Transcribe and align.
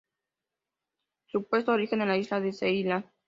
Supuesto 1.27 1.73
origen 1.73 2.01
en 2.01 2.07
la 2.07 2.17
isla 2.17 2.41
de 2.41 2.53
Ceilán. 2.53 3.11